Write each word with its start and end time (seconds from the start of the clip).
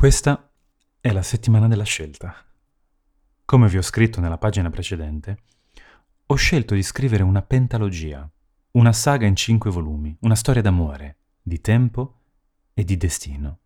Questa 0.00 0.50
è 0.98 1.12
la 1.12 1.20
settimana 1.20 1.68
della 1.68 1.84
scelta. 1.84 2.34
Come 3.44 3.68
vi 3.68 3.76
ho 3.76 3.82
scritto 3.82 4.18
nella 4.22 4.38
pagina 4.38 4.70
precedente, 4.70 5.42
ho 6.24 6.34
scelto 6.36 6.74
di 6.74 6.82
scrivere 6.82 7.22
una 7.22 7.42
pentalogia, 7.42 8.26
una 8.70 8.94
saga 8.94 9.26
in 9.26 9.36
cinque 9.36 9.70
volumi, 9.70 10.16
una 10.20 10.36
storia 10.36 10.62
d'amore, 10.62 11.18
di 11.42 11.60
tempo 11.60 12.20
e 12.72 12.82
di 12.82 12.96
destino. 12.96 13.58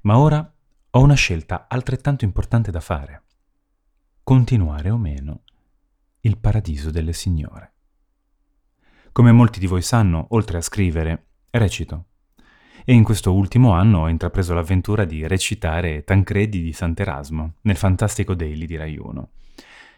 Ma 0.00 0.18
ora 0.18 0.52
ho 0.90 1.00
una 1.00 1.14
scelta 1.14 1.66
altrettanto 1.68 2.24
importante 2.24 2.72
da 2.72 2.80
fare. 2.80 3.22
Continuare 4.24 4.90
o 4.90 4.96
meno 4.96 5.44
il 6.22 6.38
paradiso 6.38 6.90
delle 6.90 7.12
signore. 7.12 7.72
Come 9.12 9.30
molti 9.30 9.60
di 9.60 9.68
voi 9.68 9.82
sanno, 9.82 10.26
oltre 10.30 10.58
a 10.58 10.60
scrivere, 10.60 11.26
recito 11.50 12.06
e 12.84 12.94
in 12.94 13.02
questo 13.02 13.32
ultimo 13.32 13.72
anno 13.72 14.00
ho 14.00 14.08
intrapreso 14.08 14.54
l'avventura 14.54 15.04
di 15.04 15.26
recitare 15.26 16.04
Tancredi 16.04 16.62
di 16.62 16.72
Sant'Erasmo 16.72 17.54
nel 17.62 17.76
fantastico 17.76 18.34
Daily 18.34 18.66
di 18.66 18.76
Rai 18.76 18.96
1. 18.96 19.28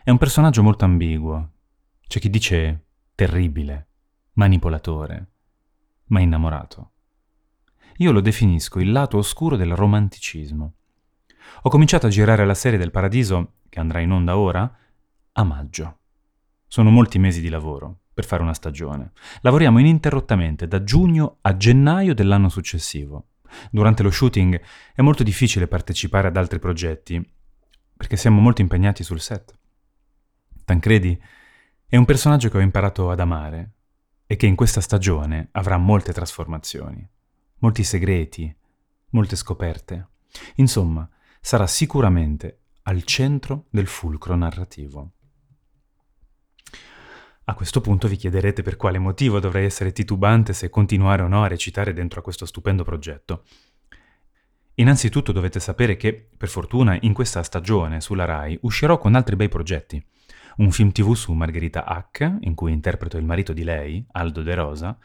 È 0.05 0.11
un 0.11 0.19
personaggio 0.19 0.63
molto 0.63 0.85
ambiguo. 0.85 1.51
C'è 2.07 2.19
chi 2.19 2.29
dice 2.29 2.87
terribile, 3.15 3.89
manipolatore, 4.33 5.31
ma 6.07 6.21
innamorato. 6.21 6.91
Io 7.99 8.11
lo 8.11 8.21
definisco 8.21 8.81
il 8.81 8.91
lato 8.91 9.19
oscuro 9.19 9.57
del 9.57 9.75
romanticismo. 9.75 10.75
Ho 11.63 11.71
cominciato 11.71 12.07
a 12.07 12.11
girare 12.11 12.45
la 12.45 12.55
serie 12.55 12.79
del 12.79 12.91
Paradiso, 12.91 13.55
che 13.69 13.81
andrà 13.81 14.01
in 14.01 14.11
onda 14.11 14.37
ora, 14.37 14.77
a 15.33 15.45
maggio. 15.45 15.99
Sono 16.67 16.91
molti 16.91 17.19
mesi 17.19 17.41
di 17.41 17.49
lavoro, 17.49 18.01
per 18.13 18.25
fare 18.25 18.43
una 18.43 18.55
stagione. 18.55 19.13
Lavoriamo 19.41 19.79
ininterrottamente 19.79 20.69
da 20.69 20.83
giugno 20.85 21.39
a 21.41 21.57
gennaio 21.57 22.15
dell'anno 22.15 22.49
successivo. 22.49 23.29
Durante 23.71 24.03
lo 24.03 24.11
shooting 24.11 24.61
è 24.95 25.03
molto 25.03 25.23
difficile 25.23 25.69
partecipare 25.69 26.29
ad 26.29 26.37
altri 26.37 26.59
progetti, 26.59 27.25
perché 27.97 28.17
siamo 28.17 28.41
molto 28.41 28.61
impegnati 28.61 29.03
sul 29.03 29.21
set. 29.21 29.57
Tancredi 30.65 31.21
è 31.87 31.97
un 31.97 32.05
personaggio 32.05 32.49
che 32.49 32.57
ho 32.57 32.61
imparato 32.61 33.11
ad 33.11 33.21
amare 33.21 33.73
e 34.27 34.37
che 34.37 34.47
in 34.47 34.57
questa 34.57 34.81
stagione 34.81 35.49
avrà 35.53 35.77
molte 35.77 36.13
trasformazioni, 36.13 37.07
molti 37.59 37.85
segreti, 37.85 38.55
molte 39.11 39.37
scoperte. 39.37 40.09
Insomma, 40.57 41.09
sarà 41.41 41.67
sicuramente 41.67 42.61
al 42.85 43.03
centro 43.05 43.67
del 43.71 43.87
fulcro 43.87 44.35
narrativo. 44.35 45.13
A 47.45 47.55
questo 47.55 47.81
punto 47.81 48.07
vi 48.07 48.15
chiederete 48.15 48.63
per 48.63 48.77
quale 48.77 49.01
motivo 49.01 49.41
dovrei 49.41 49.65
essere 49.65 49.91
titubante 49.91 50.53
se 50.53 50.71
continuare 50.71 51.23
o 51.23 51.29
no 51.29 51.43
a 51.43 51.49
recitare 51.49 51.93
dentro 51.93 52.21
a 52.21 52.23
questo 52.23 52.47
stupendo 52.47 52.85
progetto. 52.85 53.43
Innanzitutto 54.75 55.33
dovete 55.33 55.59
sapere 55.59 55.97
che, 55.97 56.29
per 56.37 56.49
fortuna, 56.49 56.97
in 57.01 57.13
questa 57.13 57.43
stagione 57.43 58.01
sulla 58.01 58.25
RAI 58.25 58.61
uscirò 58.63 58.97
con 58.97 59.17
altri 59.17 59.35
bei 59.35 59.49
progetti. 59.49 60.03
Un 60.59 60.71
film 60.71 60.93
tv 60.93 61.15
su 61.15 61.33
Margherita 61.33 61.85
Hack, 61.85 62.39
in 62.43 62.55
cui 62.55 62.73
interpreto 62.73 63.17
il 63.17 63.25
marito 63.25 63.53
di 63.53 63.65
lei, 63.65 64.07
Aldo 64.13 64.43
De 64.43 64.55
Rosa, 64.55 64.97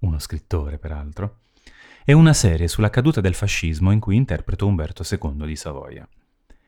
uno 0.00 0.18
scrittore 0.18 0.78
peraltro, 0.78 1.38
e 2.04 2.12
una 2.12 2.34
serie 2.34 2.68
sulla 2.68 2.90
caduta 2.90 3.22
del 3.22 3.34
fascismo 3.34 3.92
in 3.92 3.98
cui 3.98 4.16
interpreto 4.16 4.66
Umberto 4.66 5.04
II 5.08 5.46
di 5.46 5.56
Savoia. 5.56 6.06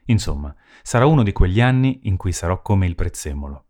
Insomma, 0.06 0.54
sarà 0.82 1.04
uno 1.04 1.22
di 1.22 1.32
quegli 1.32 1.60
anni 1.60 2.00
in 2.04 2.16
cui 2.16 2.32
sarò 2.32 2.62
come 2.62 2.86
il 2.86 2.94
prezzemolo, 2.94 3.64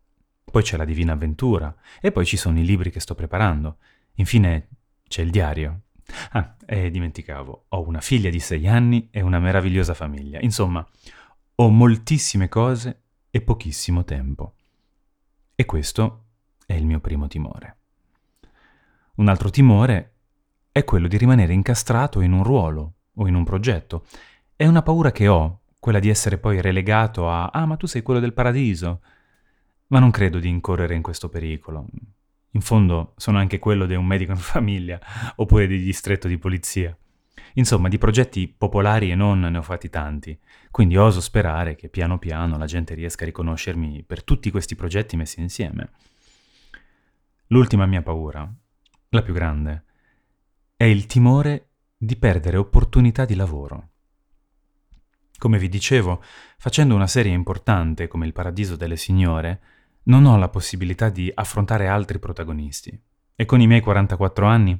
poi 0.55 0.63
c'è 0.63 0.77
la 0.77 0.85
Divina 0.85 1.11
Avventura, 1.11 1.75
e 1.99 2.13
poi 2.13 2.25
ci 2.25 2.37
sono 2.37 2.57
i 2.57 2.63
libri 2.63 2.89
che 2.89 3.01
sto 3.01 3.13
preparando. 3.13 3.79
Infine 4.13 4.69
c'è 5.05 5.21
il 5.21 5.29
diario. 5.29 5.81
Ah, 6.29 6.55
e 6.65 6.89
dimenticavo, 6.89 7.65
ho 7.67 7.85
una 7.85 7.99
figlia 7.99 8.29
di 8.29 8.39
sei 8.39 8.65
anni 8.65 9.09
e 9.11 9.19
una 9.19 9.39
meravigliosa 9.39 9.93
famiglia. 9.93 10.39
Insomma, 10.39 10.87
ho 11.55 11.69
moltissime 11.69 12.47
cose 12.47 13.01
e 13.29 13.41
pochissimo 13.41 14.05
tempo. 14.05 14.53
E 15.55 15.65
questo 15.65 16.27
è 16.65 16.71
il 16.71 16.85
mio 16.85 17.01
primo 17.01 17.27
timore. 17.27 17.77
Un 19.15 19.27
altro 19.27 19.49
timore 19.49 20.13
è 20.71 20.85
quello 20.85 21.09
di 21.09 21.17
rimanere 21.17 21.51
incastrato 21.51 22.21
in 22.21 22.31
un 22.31 22.45
ruolo 22.45 22.93
o 23.15 23.27
in 23.27 23.35
un 23.35 23.43
progetto. 23.43 24.05
È 24.55 24.65
una 24.65 24.83
paura 24.83 25.11
che 25.11 25.27
ho, 25.27 25.63
quella 25.81 25.99
di 25.99 26.07
essere 26.07 26.37
poi 26.37 26.61
relegato 26.61 27.29
a 27.29 27.47
Ah, 27.47 27.65
ma 27.65 27.75
tu 27.75 27.87
sei 27.87 28.03
quello 28.03 28.21
del 28.21 28.31
paradiso 28.31 29.01
ma 29.87 29.99
non 29.99 30.11
credo 30.11 30.39
di 30.39 30.47
incorrere 30.47 30.95
in 30.95 31.01
questo 31.01 31.29
pericolo. 31.29 31.85
In 32.51 32.61
fondo 32.61 33.13
sono 33.17 33.37
anche 33.37 33.59
quello 33.59 33.85
di 33.85 33.95
un 33.95 34.05
medico 34.05 34.31
in 34.31 34.37
famiglia 34.37 34.99
oppure 35.35 35.67
di 35.67 35.79
distretto 35.79 36.27
di 36.27 36.37
polizia. 36.37 36.97
Insomma, 37.57 37.87
di 37.87 37.97
progetti 37.97 38.47
popolari 38.47 39.11
e 39.11 39.15
non 39.15 39.39
ne 39.39 39.57
ho 39.57 39.61
fatti 39.61 39.89
tanti, 39.89 40.37
quindi 40.71 40.97
oso 40.97 41.21
sperare 41.21 41.75
che 41.75 41.87
piano 41.87 42.19
piano 42.19 42.57
la 42.57 42.65
gente 42.65 42.93
riesca 42.93 43.23
a 43.23 43.27
riconoscermi 43.27 44.03
per 44.03 44.23
tutti 44.23 44.51
questi 44.51 44.75
progetti 44.75 45.15
messi 45.15 45.39
insieme. 45.39 45.89
L'ultima 47.47 47.85
mia 47.85 48.01
paura, 48.01 48.51
la 49.09 49.21
più 49.21 49.33
grande, 49.33 49.83
è 50.75 50.83
il 50.83 51.05
timore 51.05 51.69
di 51.95 52.17
perdere 52.17 52.57
opportunità 52.57 53.23
di 53.23 53.35
lavoro. 53.35 53.89
Come 55.37 55.57
vi 55.57 55.69
dicevo, 55.69 56.21
facendo 56.57 56.95
una 56.95 57.07
serie 57.07 57.31
importante 57.31 58.07
come 58.07 58.25
Il 58.25 58.33
Paradiso 58.33 58.75
delle 58.75 58.97
Signore, 58.97 59.61
non 60.05 60.25
ho 60.25 60.37
la 60.37 60.49
possibilità 60.49 61.09
di 61.09 61.31
affrontare 61.33 61.87
altri 61.87 62.19
protagonisti. 62.19 62.99
E 63.35 63.45
con 63.45 63.61
i 63.61 63.67
miei 63.67 63.81
44 63.81 64.45
anni 64.45 64.79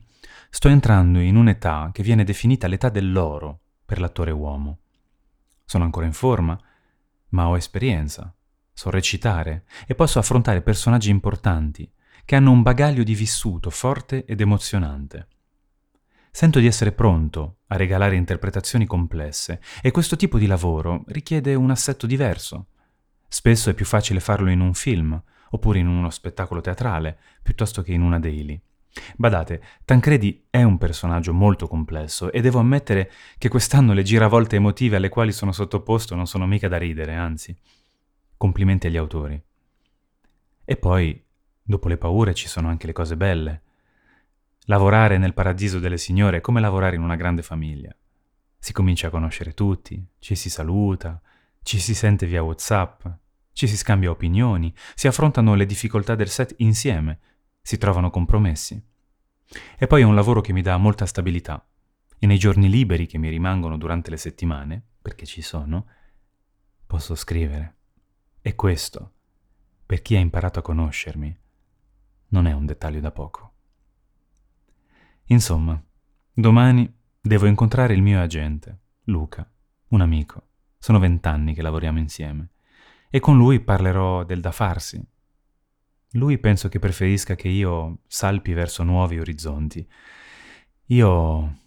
sto 0.49 0.67
entrando 0.67 1.19
in 1.19 1.35
un'età 1.35 1.89
che 1.91 2.03
viene 2.03 2.23
definita 2.23 2.67
l'età 2.67 2.89
dell'oro 2.89 3.59
per 3.85 3.99
l'attore 3.99 4.31
uomo. 4.31 4.79
Sono 5.65 5.83
ancora 5.83 6.05
in 6.05 6.13
forma, 6.13 6.59
ma 7.29 7.47
ho 7.47 7.57
esperienza, 7.57 8.33
so 8.71 8.89
recitare 8.89 9.65
e 9.87 9.95
posso 9.95 10.19
affrontare 10.19 10.61
personaggi 10.61 11.09
importanti 11.09 11.89
che 12.23 12.35
hanno 12.35 12.51
un 12.51 12.61
bagaglio 12.61 13.03
di 13.03 13.15
vissuto 13.15 13.69
forte 13.69 14.25
ed 14.25 14.41
emozionante. 14.41 15.27
Sento 16.31 16.59
di 16.59 16.67
essere 16.67 16.91
pronto 16.91 17.59
a 17.67 17.77
regalare 17.77 18.15
interpretazioni 18.15 18.85
complesse 18.85 19.61
e 19.81 19.91
questo 19.91 20.15
tipo 20.15 20.37
di 20.37 20.47
lavoro 20.47 21.03
richiede 21.07 21.55
un 21.55 21.71
assetto 21.71 22.05
diverso, 22.05 22.67
Spesso 23.27 23.69
è 23.69 23.73
più 23.73 23.85
facile 23.85 24.19
farlo 24.19 24.49
in 24.49 24.59
un 24.59 24.73
film, 24.73 25.21
oppure 25.51 25.79
in 25.79 25.87
uno 25.87 26.09
spettacolo 26.09 26.61
teatrale, 26.61 27.17
piuttosto 27.41 27.81
che 27.81 27.93
in 27.93 28.01
una 28.01 28.19
daily. 28.19 28.59
Badate, 29.17 29.61
Tancredi 29.83 30.45
è 30.49 30.63
un 30.63 30.77
personaggio 30.77 31.33
molto 31.33 31.67
complesso 31.67 32.31
e 32.31 32.41
devo 32.41 32.59
ammettere 32.59 33.11
che 33.37 33.49
quest'anno 33.49 33.93
le 33.93 34.03
giravolte 34.03 34.55
emotive 34.55 34.95
alle 34.95 35.09
quali 35.09 35.31
sono 35.31 35.51
sottoposto 35.51 36.15
non 36.15 36.27
sono 36.27 36.47
mica 36.47 36.67
da 36.67 36.77
ridere, 36.77 37.13
anzi. 37.15 37.55
Complimenti 38.37 38.87
agli 38.87 38.97
autori. 38.97 39.41
E 40.63 40.77
poi, 40.77 41.23
dopo 41.61 41.87
le 41.87 41.97
paure 41.97 42.33
ci 42.33 42.47
sono 42.47 42.69
anche 42.69 42.87
le 42.87 42.93
cose 42.93 43.17
belle. 43.17 43.61
Lavorare 44.67 45.17
nel 45.17 45.33
paradiso 45.33 45.79
delle 45.79 45.97
signore 45.97 46.37
è 46.37 46.41
come 46.41 46.61
lavorare 46.61 46.95
in 46.95 47.01
una 47.01 47.15
grande 47.15 47.41
famiglia. 47.41 47.95
Si 48.57 48.73
comincia 48.73 49.07
a 49.07 49.11
conoscere 49.11 49.53
tutti, 49.53 50.03
ci 50.19 50.35
si 50.35 50.49
saluta, 50.49 51.21
ci 51.65 51.79
si 51.79 51.95
sente 51.95 52.27
via 52.27 52.43
WhatsApp, 52.43 53.07
ci 53.51 53.65
si 53.67 53.75
scambia 53.75 54.11
opinioni, 54.11 54.71
si 54.93 55.07
affrontano 55.07 55.55
le 55.55 55.65
difficoltà 55.65 56.13
del 56.13 56.29
set 56.29 56.53
insieme, 56.57 57.19
si 57.59 57.79
trovano 57.79 58.11
compromessi. 58.11 58.79
E 59.75 59.87
poi 59.87 60.01
è 60.01 60.05
un 60.05 60.13
lavoro 60.13 60.41
che 60.41 60.53
mi 60.53 60.61
dà 60.61 60.77
molta 60.77 61.07
stabilità. 61.07 61.67
E 62.19 62.27
nei 62.27 62.37
giorni 62.37 62.69
liberi 62.69 63.07
che 63.07 63.17
mi 63.17 63.29
rimangono 63.29 63.77
durante 63.77 64.11
le 64.11 64.17
settimane, 64.17 64.79
perché 65.01 65.25
ci 65.25 65.41
sono, 65.41 65.87
posso 66.85 67.15
scrivere. 67.15 67.77
E 68.41 68.53
questo, 68.53 69.13
per 69.87 70.03
chi 70.03 70.15
ha 70.15 70.19
imparato 70.19 70.59
a 70.59 70.61
conoscermi, 70.61 71.35
non 72.27 72.45
è 72.45 72.53
un 72.53 72.67
dettaglio 72.67 72.99
da 72.99 73.11
poco. 73.11 73.53
Insomma, 75.25 75.83
domani 76.31 76.95
devo 77.19 77.47
incontrare 77.47 77.95
il 77.95 78.03
mio 78.03 78.21
agente, 78.21 78.81
Luca, 79.05 79.51
un 79.87 80.01
amico. 80.01 80.49
Sono 80.85 80.99
vent'anni 80.99 81.55
che 81.55 81.63
lavoriamo 81.63 81.97
insieme 81.97 82.49
e 83.09 83.19
con 83.19 83.37
lui 83.37 83.59
parlerò 83.59 84.23
del 84.23 84.39
da 84.39 84.51
farsi. 84.51 85.03
Lui 86.11 86.37
penso 86.37 86.69
che 86.69 86.77
preferisca 86.77 87.33
che 87.33 87.47
io 87.47 88.01
salpi 88.05 88.53
verso 88.53 88.83
nuovi 88.83 89.19
orizzonti. 89.19 89.89
Io... 90.89 91.57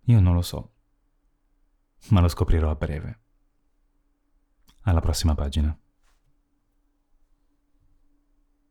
io 0.00 0.20
non 0.20 0.32
lo 0.32 0.40
so, 0.40 0.76
ma 2.08 2.22
lo 2.22 2.28
scoprirò 2.28 2.70
a 2.70 2.74
breve. 2.74 3.20
Alla 4.84 5.00
prossima 5.00 5.34
pagina. 5.34 5.78